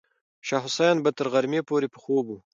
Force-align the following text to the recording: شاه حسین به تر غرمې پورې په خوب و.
شاه 0.47 0.61
حسین 0.65 0.97
به 1.03 1.11
تر 1.17 1.27
غرمې 1.33 1.61
پورې 1.69 1.87
په 1.93 1.97
خوب 2.03 2.25
و. 2.31 2.37